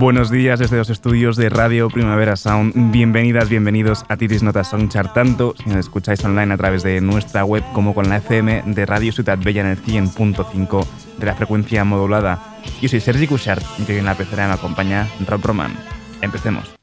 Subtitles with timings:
[0.00, 2.90] Buenos días desde los estudios de Radio Primavera Sound.
[2.90, 7.44] Bienvenidas, bienvenidos a Tiris Notas Songchart, tanto si nos escucháis online a través de nuestra
[7.44, 10.86] web como con la FM de Radio Ciudad Bella en el 100.5
[11.18, 12.56] de la frecuencia modulada.
[12.80, 15.76] Yo soy Sergi Cushart y hoy en la pecera me acompaña Rob Roman.
[16.22, 16.74] Empecemos.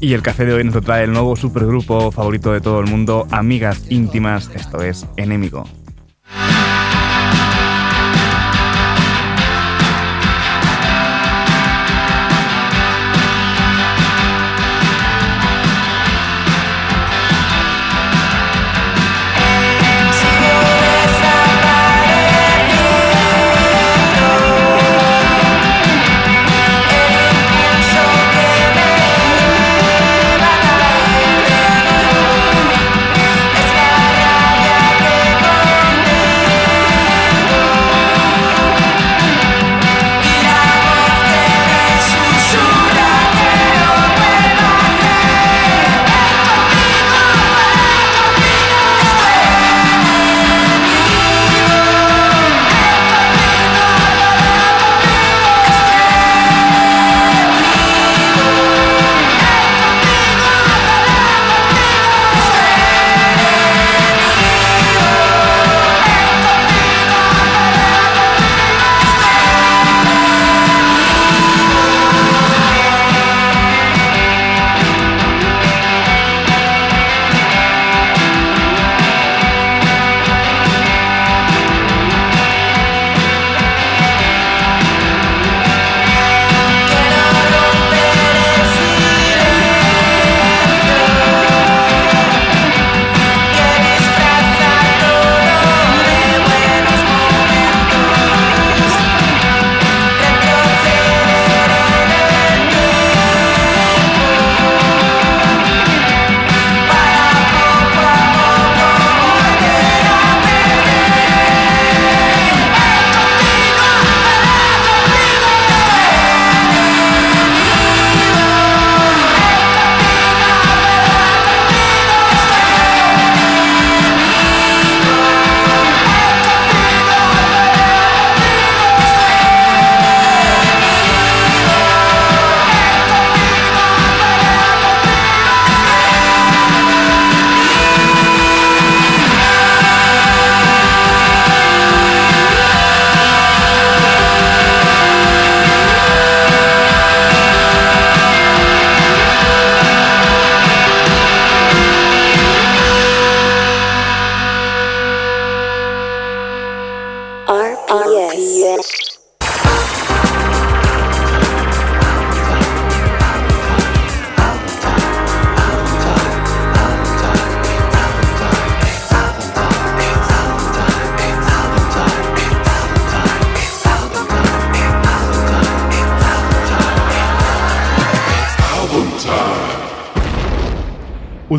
[0.00, 3.26] Y el café de hoy nos trae el nuevo supergrupo favorito de todo el mundo,
[3.30, 5.64] Amigas íntimas, esto es Enemigo.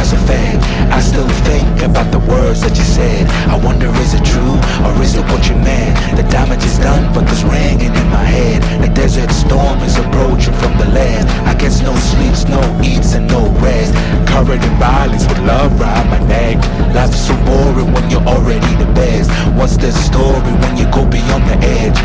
[0.00, 0.64] as a fact.
[0.90, 3.28] I still think about the words that you said.
[3.52, 5.92] I wonder is it true or is it what you meant?
[6.16, 8.64] The damage is done, but there's ringing in my head.
[8.80, 11.28] The desert storm is approaching from the land.
[11.44, 13.92] I guess no sleeps, no eats, and no rest.
[14.26, 16.56] Covered in violence with love around my neck.
[16.96, 19.28] Life is so boring when you're already the best.
[19.58, 22.00] What's the story when you go beyond the edge?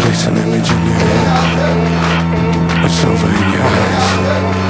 [0.00, 1.26] Place an image in your head.
[2.84, 4.69] It's over in your eyes.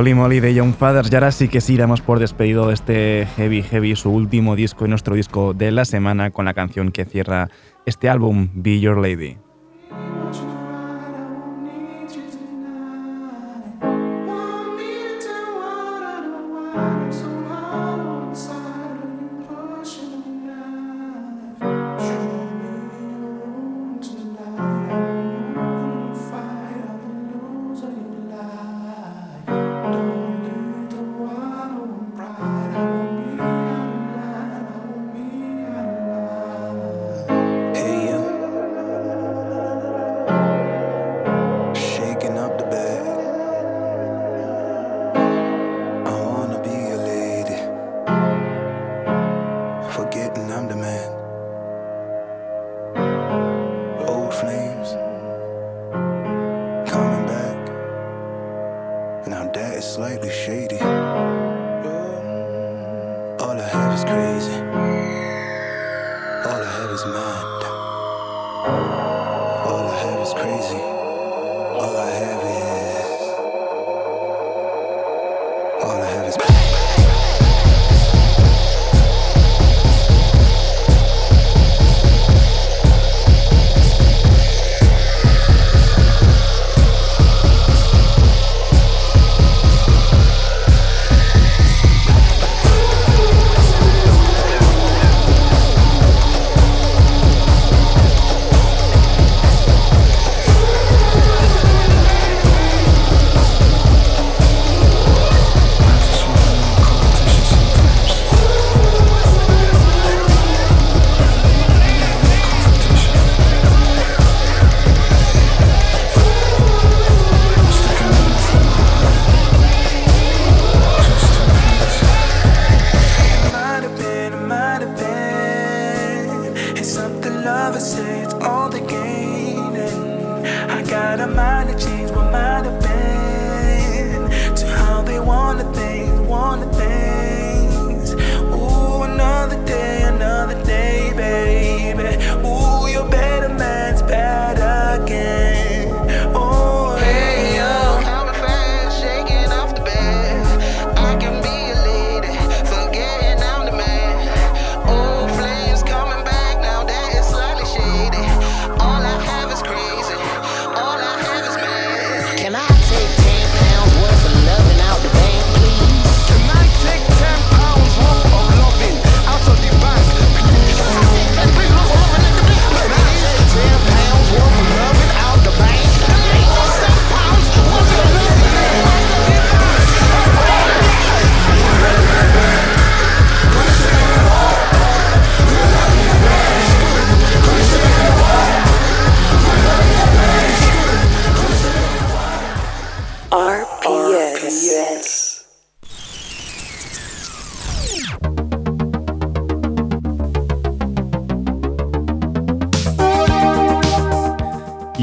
[0.00, 1.12] Holy Molly de Young Fathers.
[1.12, 4.88] Y ahora sí que sí, damos por despedido este Heavy Heavy, su último disco y
[4.88, 7.50] nuestro disco de la semana, con la canción que cierra
[7.84, 9.36] este álbum, Be Your Lady.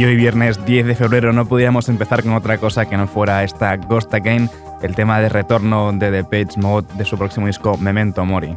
[0.08, 3.76] Hoy viernes 10 de febrero no podíamos empezar con otra cosa que no fuera esta
[3.76, 4.50] Ghost Again,
[4.82, 8.56] el tema de retorno de The Page Mode de su próximo disco Memento Mori.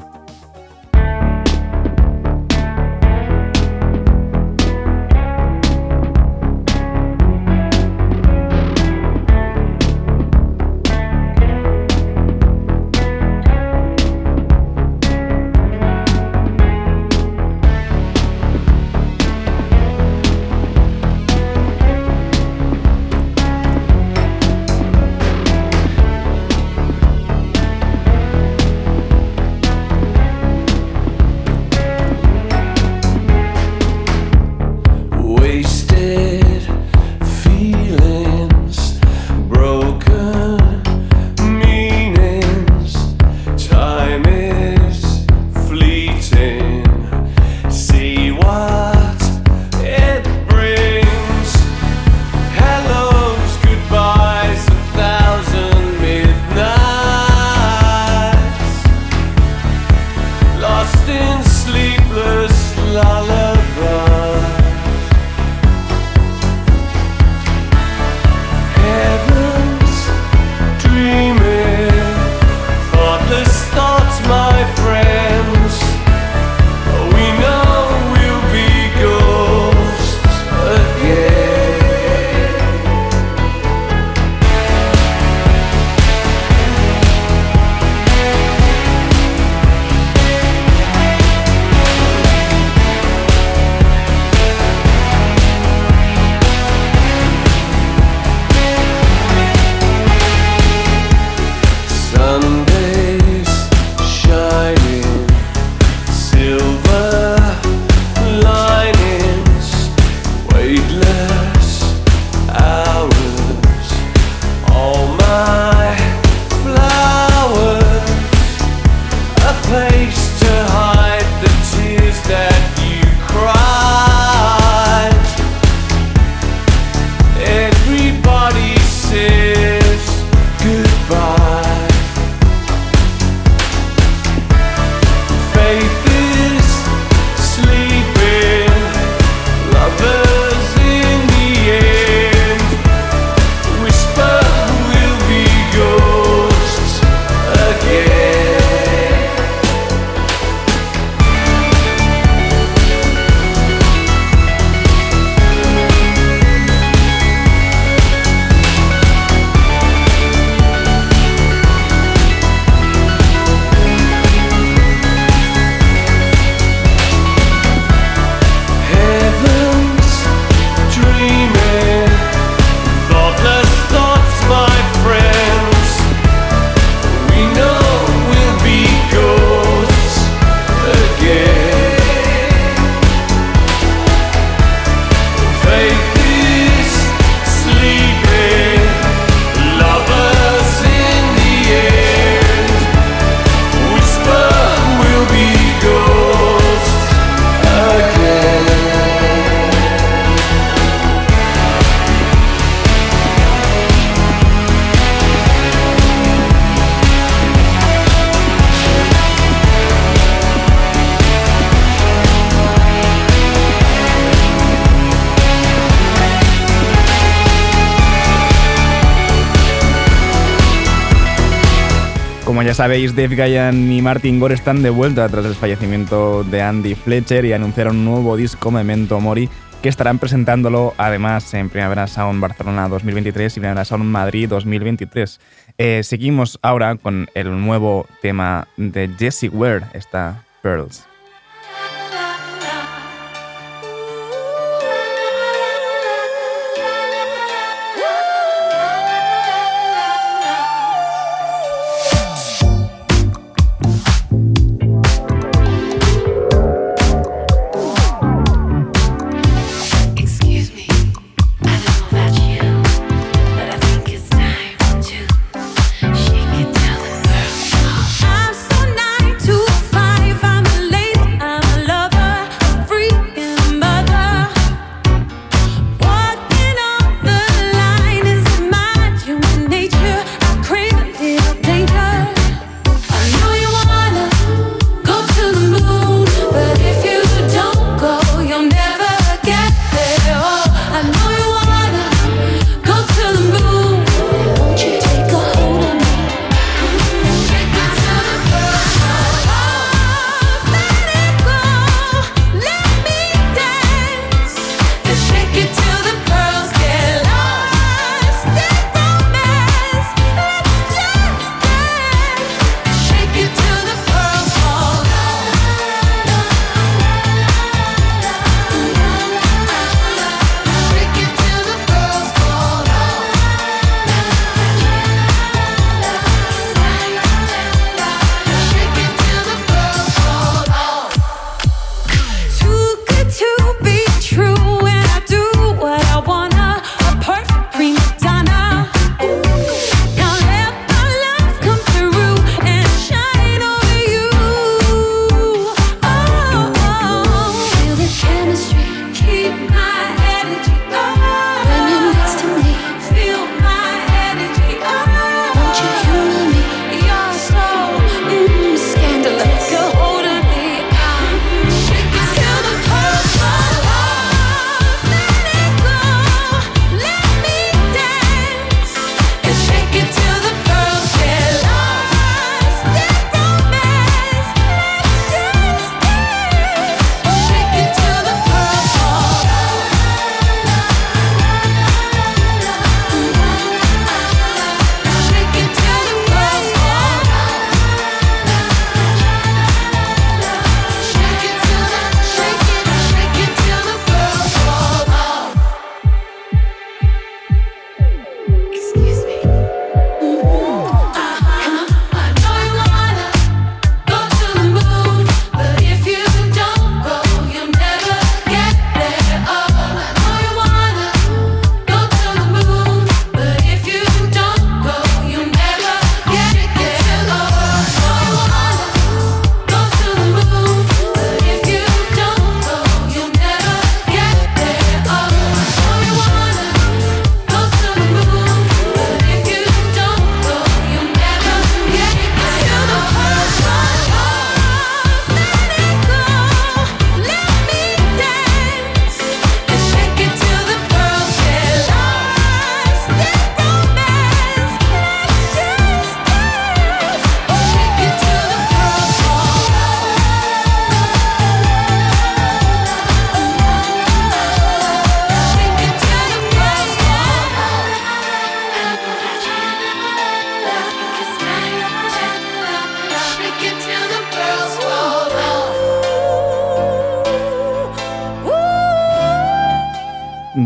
[222.80, 227.44] Sabéis, Dave Gahan y Martin Gore están de vuelta tras el fallecimiento de Andy Fletcher
[227.44, 229.50] y anunciaron un nuevo disco Memento Mori
[229.82, 235.40] que estarán presentándolo además en Primavera Sound Barcelona 2023 y Primavera Sound Madrid 2023.
[235.76, 241.09] Eh, seguimos ahora con el nuevo tema de Jessie Ware, esta Pearls.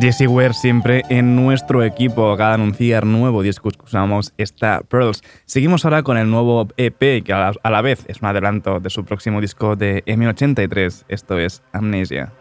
[0.04, 2.30] Jessie Ware siempre en nuestro equipo.
[2.30, 5.22] Acaba de anunciar nuevo disco, escuchamos esta Pearls.
[5.46, 8.80] Seguimos ahora con el nuevo EP, que a la, a la vez es un adelanto
[8.80, 11.04] de su próximo disco de M83.
[11.08, 12.34] Esto es Amnesia.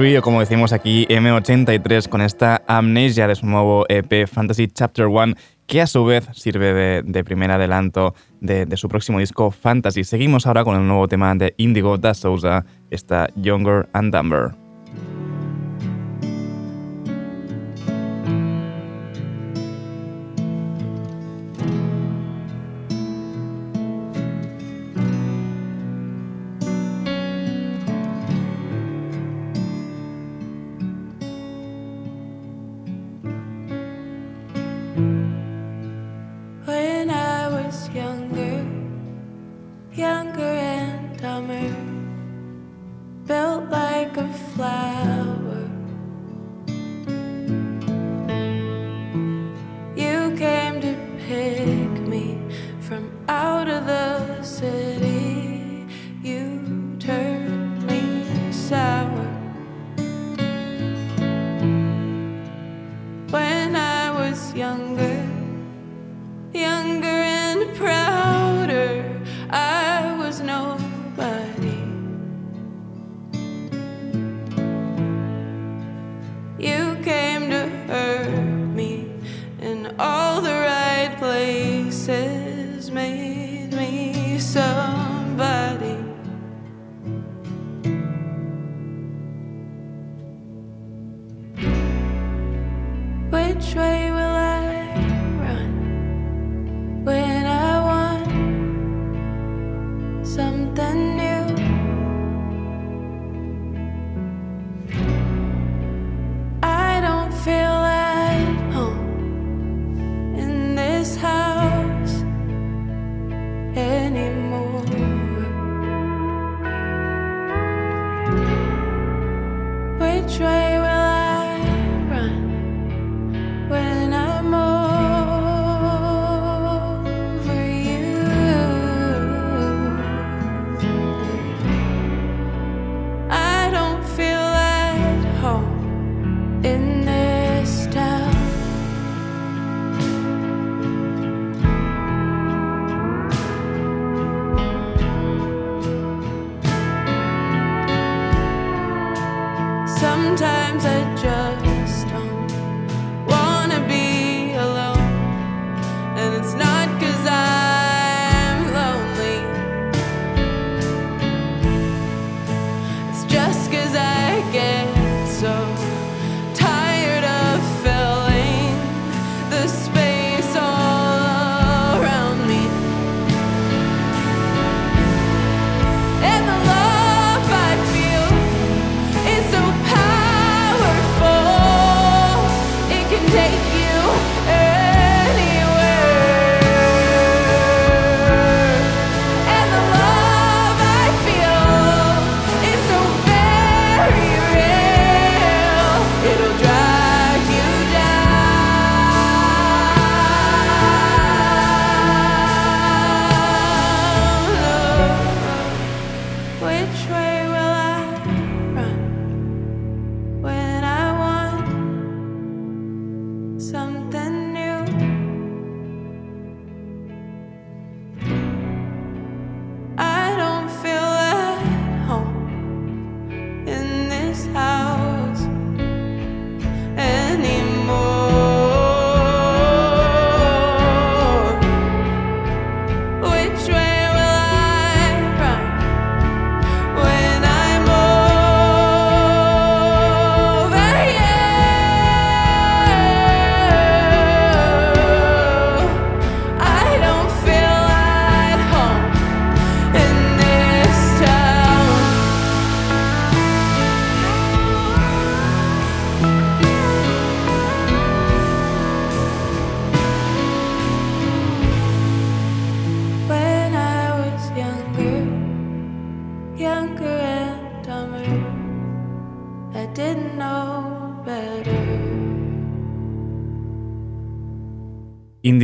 [0.00, 5.06] M83 o como decimos aquí M83 con esta amnesia de su nuevo EP Fantasy Chapter
[5.06, 5.34] 1
[5.66, 10.04] que a su vez sirve de, de primer adelanto de, de, su próximo disco Fantasy.
[10.04, 14.69] Seguimos ahora con el nuevo tema de Indigo da Souza, esta Younger and Dumber.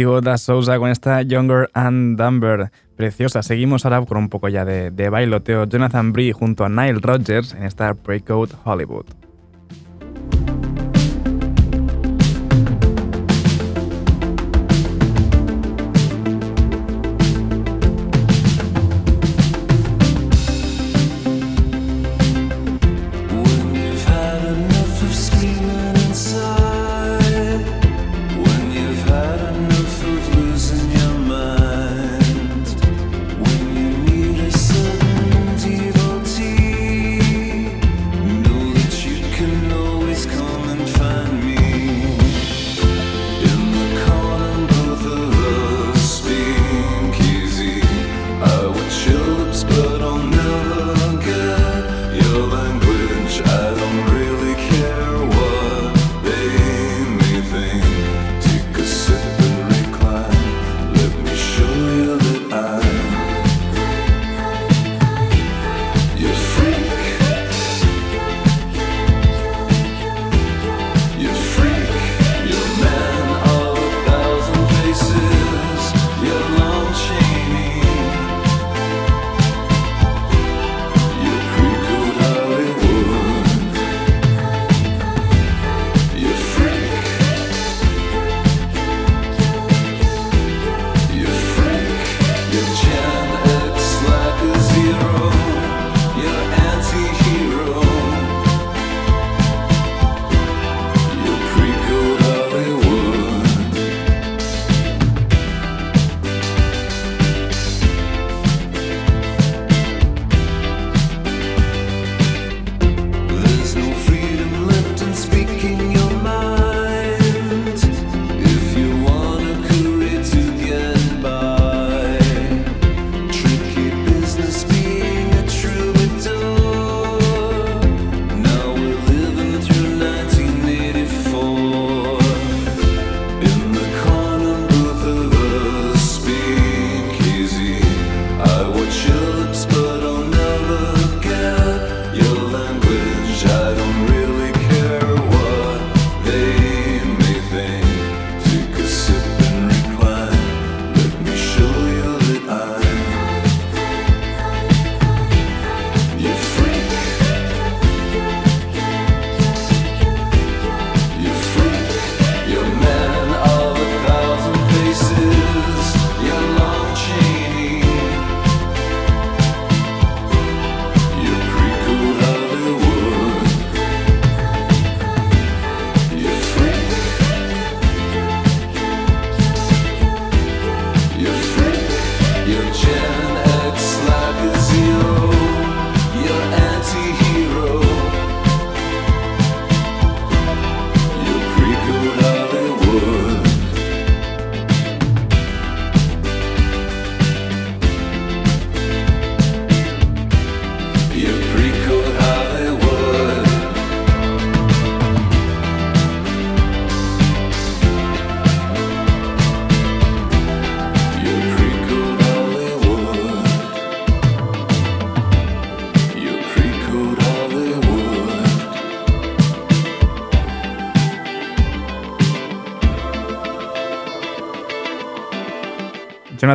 [0.07, 2.71] Da Sousa con esta Younger and Dumber.
[2.97, 3.43] Preciosa.
[3.43, 5.65] Seguimos ahora con un poco ya de, de bailoteo.
[5.65, 9.26] Jonathan Bree junto a Nile Rodgers en esta Breakout Hollywood.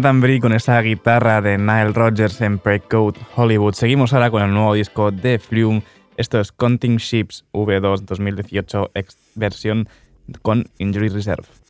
[0.01, 3.75] Jonathan con esa guitarra de Nile Rodgers en Precoat Hollywood.
[3.75, 5.83] Seguimos ahora con el nuevo disco de Flume.
[6.17, 9.87] Esto es Counting Ships V2 2018 ex versión
[10.41, 11.60] con Injury Reserve.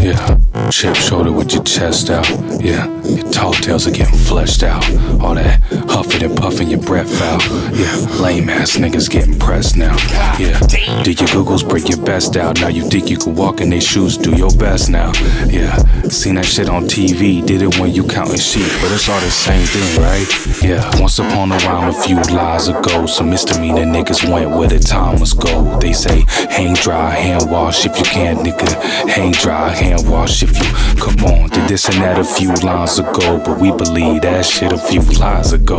[0.00, 2.28] Yeah, chip shoulder with your chest out.
[2.60, 4.84] Yeah, your tall tales are getting fleshed out.
[5.20, 7.42] All that huffing and puffing your breath out.
[7.74, 9.96] Yeah, lame ass niggas getting pressed now.
[10.38, 10.58] Yeah,
[11.02, 12.60] did your Googles bring your best out?
[12.60, 15.12] Now you think you can walk in their shoes, do your best now.
[15.46, 15.76] Yeah,
[16.08, 19.30] seen that shit on TV, did it when you counting sheep, but it's all the
[19.30, 20.62] same thing, right?
[20.62, 24.78] Yeah, once upon a while, a few lies ago, some misdemeanor niggas went where the
[24.78, 25.80] time was gold.
[25.80, 28.68] They say, hang dry, hand wash if you can, nigga.
[29.08, 31.48] Hang dry, hand wash if you come on.
[31.50, 35.00] Did this and that a few lines ago, but we believe that shit a few
[35.18, 35.76] lies ago.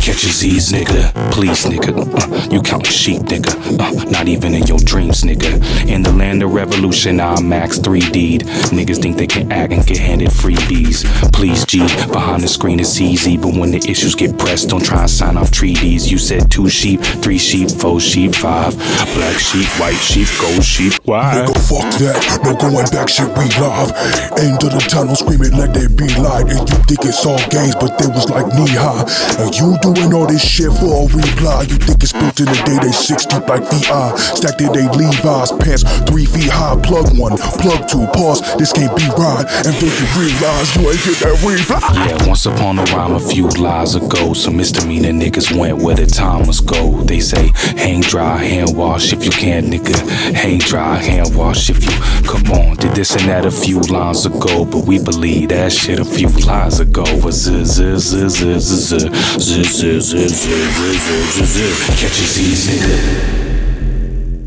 [0.00, 1.32] Catch your Z's, nigga.
[1.32, 2.52] Please, nigga.
[2.52, 3.54] You count sheep, nigga.
[3.78, 5.50] Uh, not even in your dreams, nigga.
[5.88, 8.40] In the land of revolution, I max 3D.
[8.70, 11.04] Niggas think they can act and get handed freebies.
[11.32, 11.80] Please, G.
[12.12, 15.36] Behind the screen, it's easy, but when the issues get pressed, don't try and sign
[15.36, 16.10] off treaties.
[16.10, 18.76] You said two sheep, three sheep, four sheep, five.
[19.14, 20.92] Black sheep, white sheep, gold sheep.
[21.04, 21.34] Why?
[21.34, 22.19] Nigga, fuck that.
[22.44, 23.92] No going back, shit, we live.
[24.40, 26.48] Aim to the tunnel, screaming, let there be light.
[26.48, 29.04] And you think it's all games, but they was like knee high.
[29.40, 31.68] And you doing all this shit for a reply.
[31.68, 34.16] You think it's built in the day they six deep like VI.
[34.16, 36.80] Stacked in they Levi's pants, three feet high.
[36.80, 38.40] Plug one, plug two, pause.
[38.56, 39.44] This can't be right.
[39.66, 41.80] And then you realize you ain't get that reply.
[42.06, 46.06] Yeah, once upon a rhyme a few lies ago, some misdemeanor niggas went where the
[46.06, 47.08] time was gold.
[47.08, 49.96] They say, hang dry, hand wash if you can, nigga.
[50.34, 51.90] Hang dry, hand wash if you
[52.26, 55.98] Come on, did this and that a few lines ago, but we believe that shit
[55.98, 57.04] a few lines ago.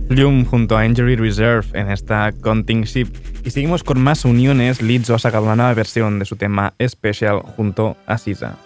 [0.09, 2.85] Bloom junto a Injury Reserve en esta Counting
[3.45, 4.81] Y seguimos con más uniones.
[4.81, 8.57] Lizzo ha sacado una nueva versión de su tema Special junto a Sisa.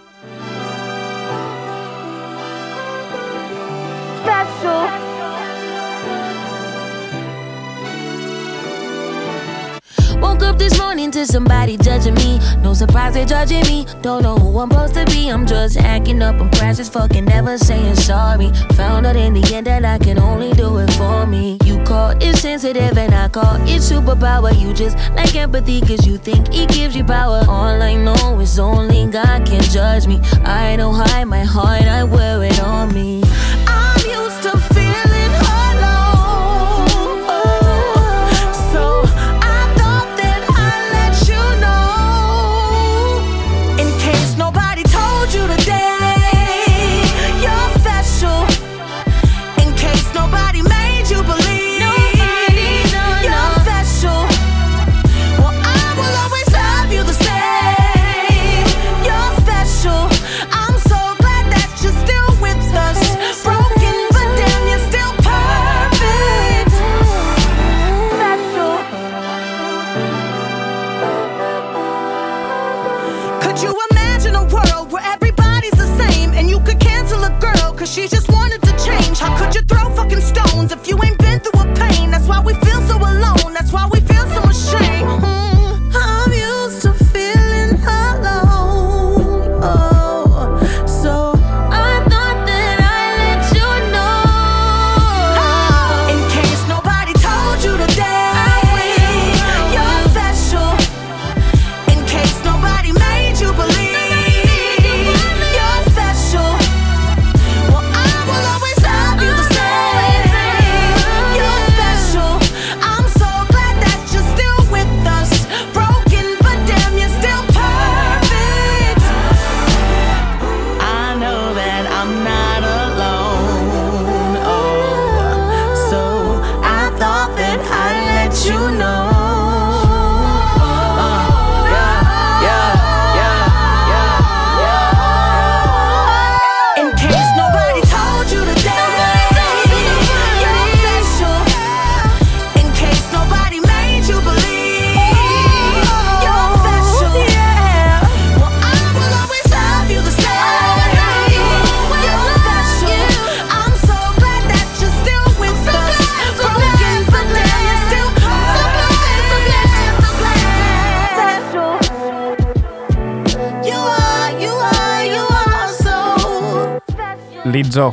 [11.17, 12.39] This to somebody judging me.
[12.61, 13.85] No surprise they're judging me.
[14.01, 15.29] Don't know who I'm supposed to be.
[15.29, 16.39] I'm just acting up.
[16.39, 18.51] I'm precious, fucking never saying sorry.
[18.73, 21.57] Found out in the end that I can only do it for me.
[21.65, 24.51] You call it sensitive and I call it superpower.
[24.59, 27.43] You just like empathy cause you think it gives you power.
[27.47, 30.19] All I know is only God can judge me.
[30.45, 33.23] I don't hide my heart, I wear it on me.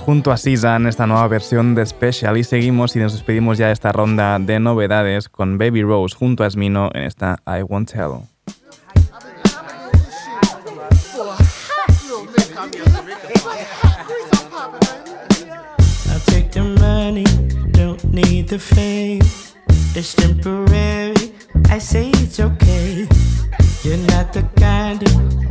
[0.05, 3.69] Junto a Sisa en esta nueva versión de Special y seguimos y nos despedimos ya
[3.69, 7.91] de esta ronda de novedades con Baby Rose junto a Smino en esta I Won't
[7.91, 8.21] Tell.
[19.97, 21.33] It's temporary,
[21.71, 23.07] I say it's okay.
[23.85, 25.01] You're not the kind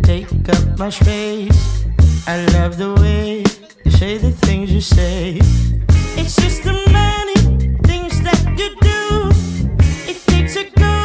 [0.03, 1.85] take up my space.
[2.27, 3.62] I love the way
[3.97, 5.39] say the things you say.
[6.19, 7.39] It's just the money,
[7.83, 9.01] things that you do.
[10.11, 11.02] It takes a girl,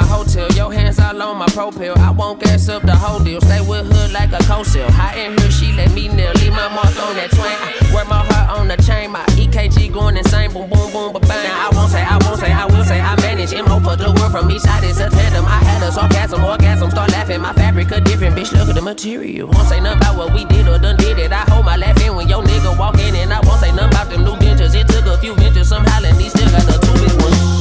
[0.00, 0.48] my hotel.
[0.52, 1.94] Your hands all on my propel.
[1.98, 3.40] I won't gas up the whole deal.
[3.40, 4.90] Stay with hood like a co-sale.
[4.90, 6.32] High in here, she let me nail.
[6.40, 7.56] Leave my mark on that twang.
[7.94, 9.10] Wear my heart on the chain.
[9.10, 10.52] My EKG going insane.
[10.52, 11.48] Boom, boom, boom, ba bang.
[11.48, 13.00] I won't say, I won't say, I will say.
[13.00, 14.84] I manage MO for the world from each side.
[14.84, 15.46] It's a tandem.
[15.46, 16.90] I had a sarcasm, orgasm.
[16.90, 17.40] Start laughing.
[17.40, 18.52] My fabric a different bitch.
[18.52, 19.48] Look at the material.
[19.48, 21.32] Won't say nothing about what we did or done did it.
[21.32, 23.14] I hold my laugh in when your nigga walk in.
[23.14, 24.74] And I won't say nothing about them new dentures.
[24.74, 25.68] It took a few ventures.
[25.68, 27.55] Somehow, and he still got the two big ones.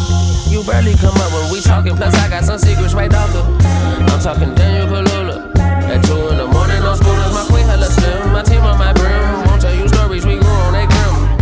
[0.55, 3.41] You barely come up when we talking, plus I got some secrets right off the.
[3.41, 5.53] I'm talking Daniel Kalula.
[5.59, 8.31] At two in the morning on scooters, my queen hella slim.
[8.31, 9.45] My team on my brim.
[9.47, 11.35] Won't tell you stories, we grew on that grim.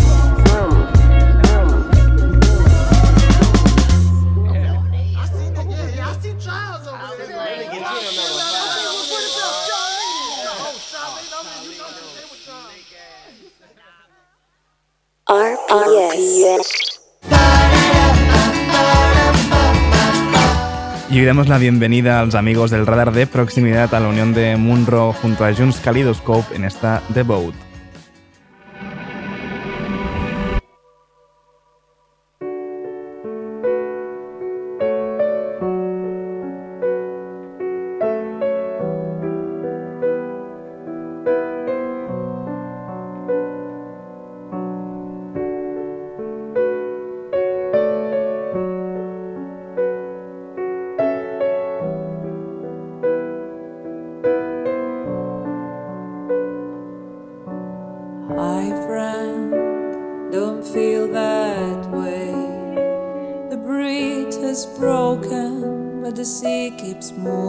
[15.29, 16.93] RPS.
[21.13, 24.33] Y hoy damos la bienvenida a los amigos del radar de proximidad a la unión
[24.33, 27.62] de Munro junto a Junes Kaleidoscope en esta The Boat.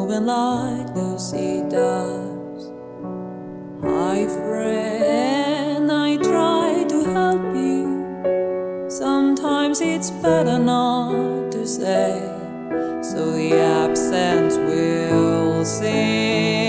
[0.04, 2.70] Moving like sea does.
[3.82, 8.86] Hi, friend, I try to help you.
[8.90, 12.20] Sometimes it's better not to say,
[13.02, 16.63] so the absence will sing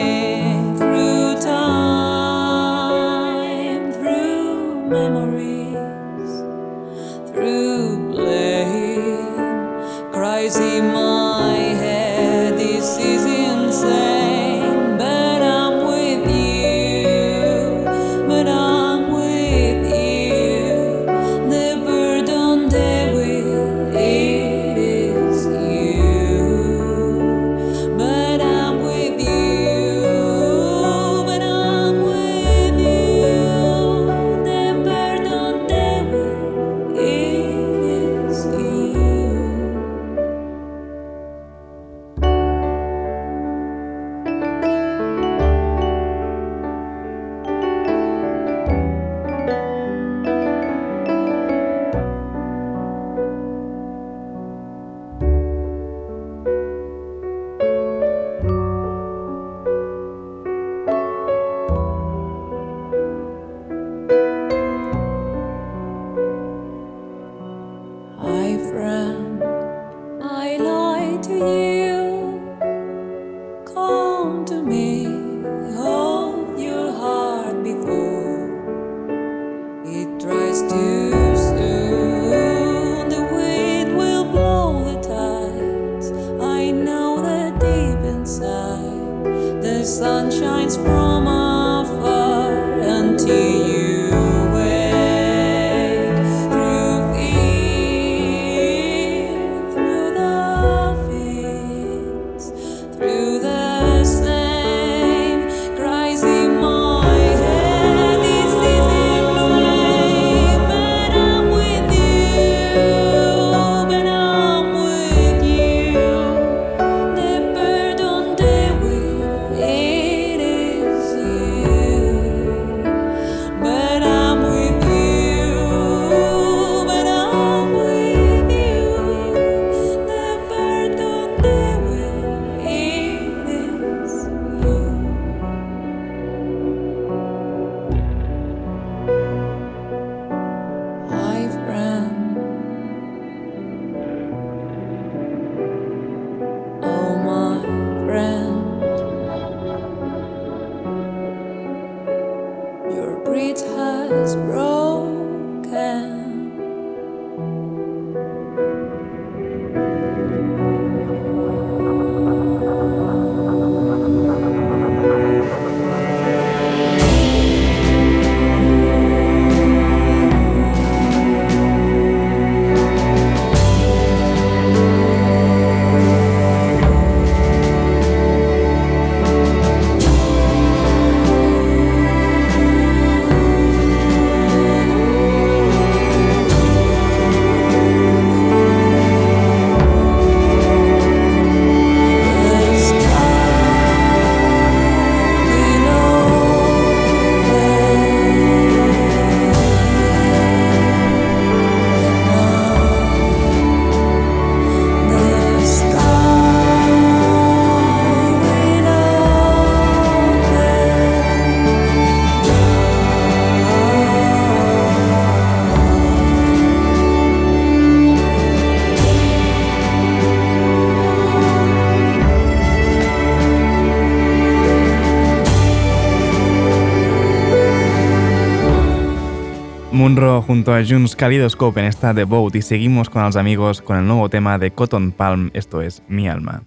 [230.05, 233.97] Munro junto a Junes Kaleidoscope en esta The Boat y seguimos con los amigos con
[233.97, 236.61] el nuevo tema de Cotton Palm, esto es Mi Alma.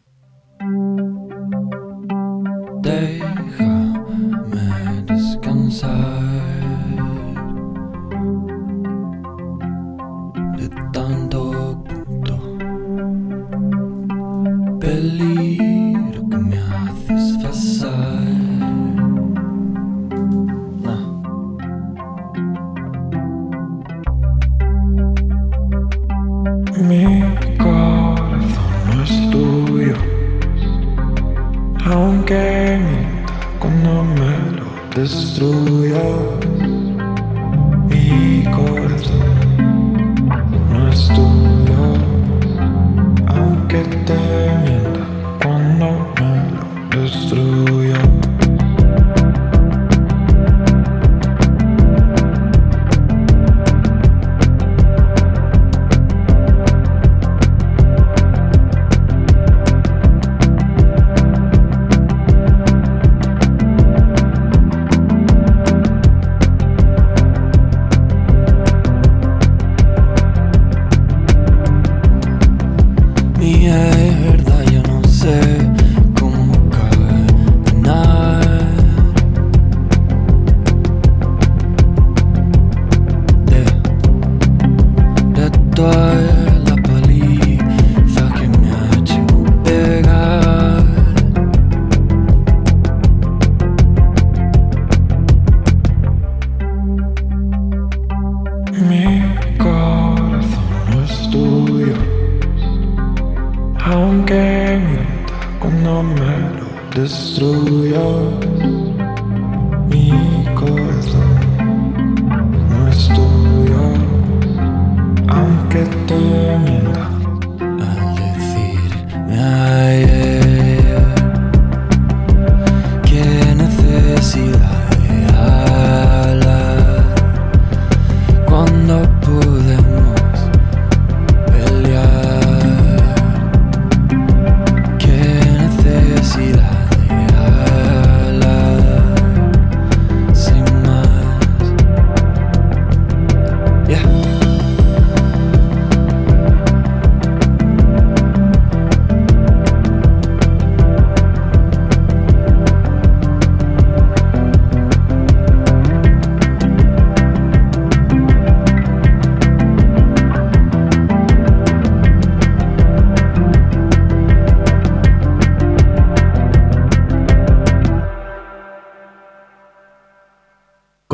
[85.78, 86.07] toi.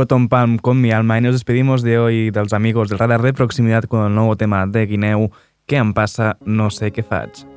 [0.05, 3.23] Cotton Palm con mi alma y nos despedimos de hoy de los amigos del radar
[3.23, 5.31] de proximidad con el nuevo tema de Guineu,
[5.67, 6.37] ¿Qué em pasa?
[6.45, 7.54] No sé qué faig.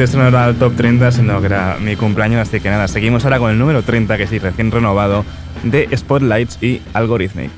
[0.00, 2.88] Efectivamente, esto no era el top 30, sino que era mi cumpleaños, así que nada,
[2.88, 5.26] seguimos ahora con el número 30, que sí, recién renovado,
[5.62, 7.50] de Spotlights y Algorithmic.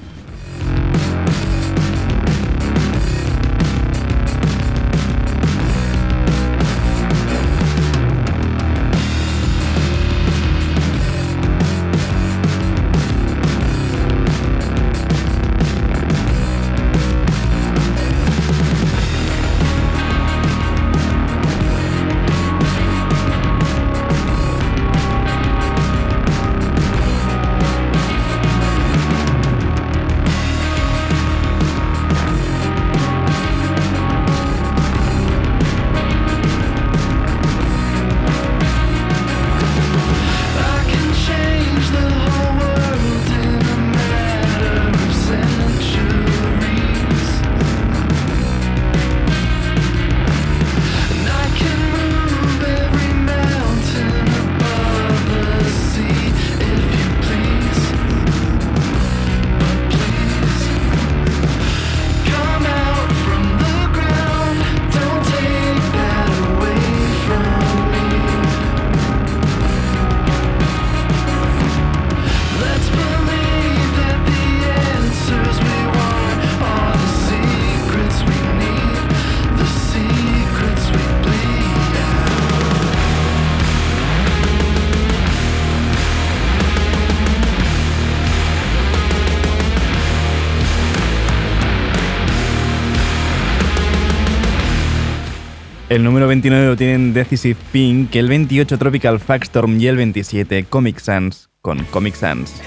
[95.93, 100.99] El número 29 lo tienen Decisive Pink, el 28 Tropical Fagstorm y el 27 Comic
[100.99, 102.63] Sans con Comic Sans.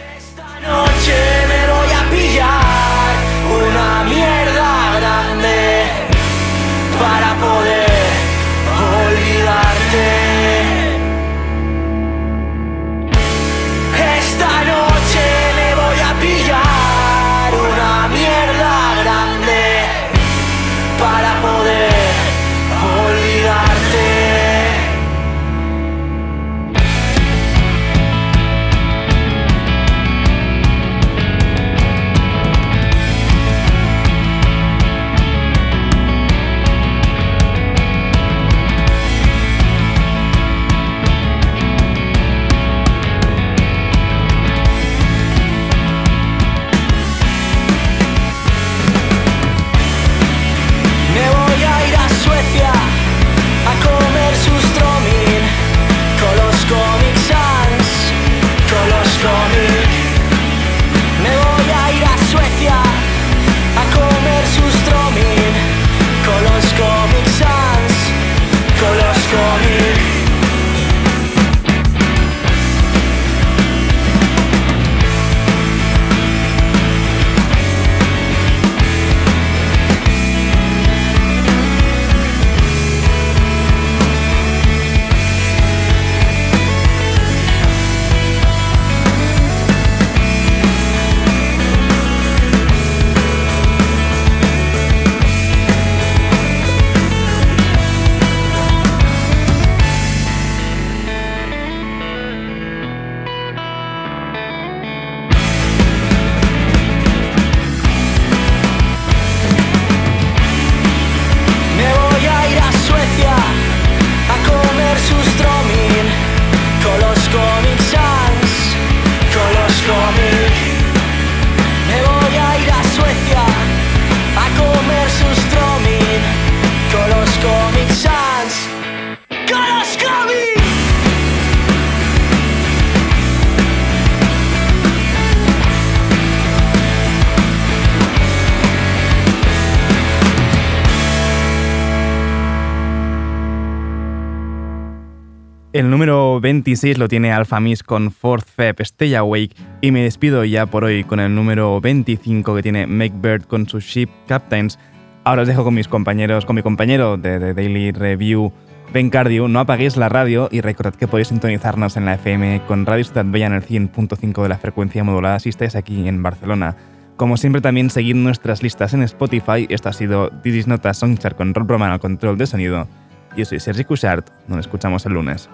[145.76, 150.46] El número 26 lo tiene Alpha Miss con Fourth Feb Stay Awake y me despido
[150.46, 154.80] ya por hoy con el número 25 que tiene Make con sus Ship Captains.
[155.26, 158.54] Ahora os dejo con mis compañeros, con mi compañero de, de Daily Review,
[158.94, 159.50] Ben Cardio.
[159.50, 163.26] No apaguéis la radio y recordad que podéis sintonizarnos en la FM con Radio Ciudad
[163.28, 166.78] Bella en el 100.5 de la frecuencia modulada si estáis aquí en Barcelona.
[167.18, 169.68] Como siempre también seguid nuestras listas en Spotify.
[169.68, 172.88] Esto ha sido This is Not a Songchart con Rob Roman al control de sonido.
[173.36, 174.30] Yo soy Sergi Cushart.
[174.48, 175.50] Nos escuchamos el lunes.